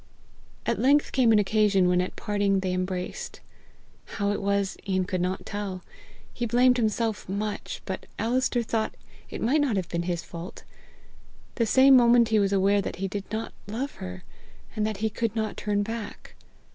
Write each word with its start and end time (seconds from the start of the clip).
At 0.65 0.79
length 0.79 1.11
came 1.11 1.31
an 1.31 1.37
occasion 1.37 1.87
when 1.87 2.01
at 2.01 2.15
parting 2.15 2.61
they 2.61 2.73
embraced. 2.73 3.39
How 4.17 4.31
it 4.31 4.41
was 4.41 4.75
Ian 4.87 5.05
could 5.05 5.21
not 5.21 5.45
tell. 5.45 5.83
He 6.33 6.47
blamed 6.47 6.77
himself 6.77 7.29
much, 7.29 7.83
but 7.85 8.07
Alister 8.17 8.63
thought 8.63 8.95
it 9.29 9.41
might 9.43 9.61
not 9.61 9.75
have 9.75 9.89
been 9.89 10.01
his 10.09 10.23
fault. 10.23 10.63
The 11.53 11.67
same 11.67 11.95
moment 11.95 12.29
he 12.29 12.39
was 12.39 12.51
aware 12.51 12.81
that 12.81 12.95
he 12.95 13.07
did 13.07 13.25
not 13.31 13.53
love 13.67 13.97
her 13.97 14.23
and 14.75 14.87
that 14.87 14.97
he 15.05 15.09
could 15.11 15.35
not 15.35 15.55
turn 15.55 15.83
back. 15.83 16.33